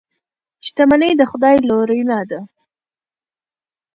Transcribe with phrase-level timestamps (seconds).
[0.67, 2.39] شتمني د خدای لورینه ده.